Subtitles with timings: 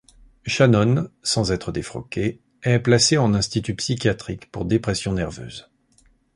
[0.47, 5.69] Shannon, sans être défroqué, est placé en institut psychiatrique pour dépression nerveuse.